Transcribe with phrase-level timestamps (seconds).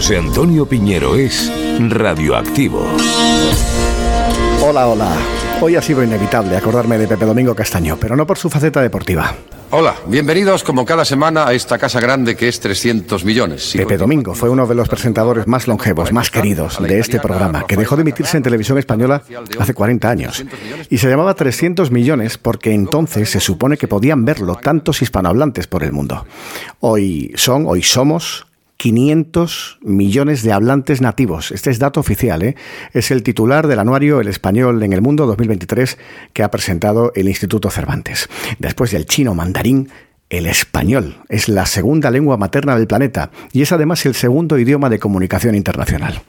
[0.00, 2.82] José Antonio Piñero es radioactivo.
[4.62, 5.12] Hola, hola.
[5.60, 9.34] Hoy ha sido inevitable acordarme de Pepe Domingo Castaño, pero no por su faceta deportiva.
[9.72, 13.74] Hola, bienvenidos como cada semana a esta casa grande que es 300 millones.
[13.76, 17.76] Pepe Domingo fue uno de los presentadores más longevos, más queridos de este programa, que
[17.76, 19.22] dejó de emitirse en televisión española
[19.58, 20.42] hace 40 años.
[20.88, 25.84] Y se llamaba 300 millones porque entonces se supone que podían verlo tantos hispanohablantes por
[25.84, 26.24] el mundo.
[26.80, 28.46] Hoy son, hoy somos
[28.80, 31.52] 500 millones de hablantes nativos.
[31.52, 32.56] Este es dato oficial, ¿eh?
[32.94, 35.98] es el titular del anuario El Español en el Mundo 2023
[36.32, 38.30] que ha presentado el Instituto Cervantes.
[38.58, 39.90] Después del chino mandarín,
[40.30, 44.88] el español es la segunda lengua materna del planeta y es además el segundo idioma
[44.88, 46.22] de comunicación internacional.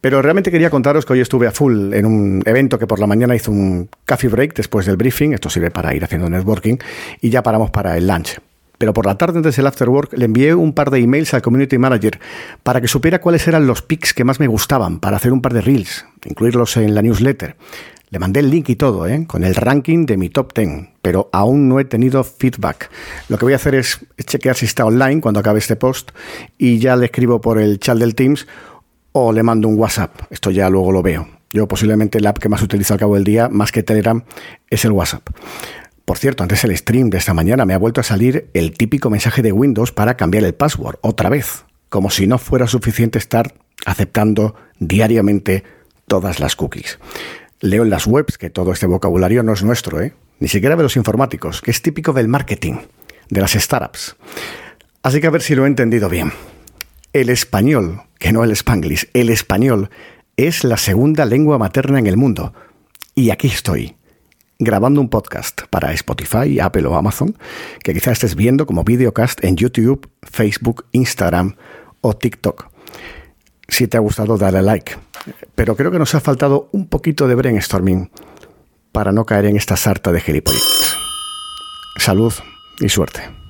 [0.00, 3.06] Pero realmente quería contaros que hoy estuve a full en un evento que por la
[3.06, 6.78] mañana hizo un coffee break después del briefing, esto sirve para ir haciendo networking,
[7.20, 8.38] y ya paramos para el lunch
[8.78, 11.42] pero por la tarde antes del after work le envié un par de emails al
[11.42, 12.18] community manager
[12.62, 15.54] para que supiera cuáles eran los picks que más me gustaban para hacer un par
[15.54, 17.56] de reels, incluirlos en la newsletter.
[18.10, 19.24] Le mandé el link y todo, ¿eh?
[19.26, 22.88] con el ranking de mi top 10, pero aún no he tenido feedback.
[23.28, 26.12] Lo que voy a hacer es chequear si está online cuando acabe este post
[26.56, 28.46] y ya le escribo por el chat del Teams
[29.10, 30.12] o le mando un WhatsApp.
[30.30, 31.26] Esto ya luego lo veo.
[31.50, 34.22] Yo posiblemente el app que más utilizo al cabo del día, más que Telegram,
[34.68, 35.28] es el WhatsApp.
[36.06, 39.10] Por cierto, antes del stream de esta mañana me ha vuelto a salir el típico
[39.10, 43.54] mensaje de Windows para cambiar el password, otra vez, como si no fuera suficiente estar
[43.84, 45.64] aceptando diariamente
[46.06, 47.00] todas las cookies.
[47.60, 50.14] Leo en las webs que todo este vocabulario no es nuestro, ¿eh?
[50.38, 52.74] ni siquiera de los informáticos, que es típico del marketing,
[53.28, 54.14] de las startups.
[55.02, 56.32] Así que a ver si lo he entendido bien.
[57.12, 59.90] El español, que no el spanglish, el español
[60.36, 62.54] es la segunda lengua materna en el mundo.
[63.16, 63.96] Y aquí estoy,
[64.58, 67.36] grabando un podcast para Spotify, Apple o Amazon,
[67.82, 71.56] que quizás estés viendo como videocast en YouTube, Facebook, Instagram
[72.00, 72.68] o TikTok.
[73.68, 74.96] Si te ha gustado, dale like.
[75.54, 78.10] Pero creo que nos ha faltado un poquito de brainstorming
[78.92, 80.96] para no caer en esta sarta de gilipollas.
[81.98, 82.32] Salud
[82.80, 83.45] y suerte.